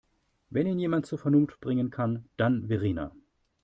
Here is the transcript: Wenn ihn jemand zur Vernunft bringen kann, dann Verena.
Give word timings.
Wenn 0.49 0.65
ihn 0.65 0.79
jemand 0.79 1.05
zur 1.05 1.19
Vernunft 1.19 1.61
bringen 1.61 1.91
kann, 1.91 2.27
dann 2.35 2.69
Verena. 2.69 3.11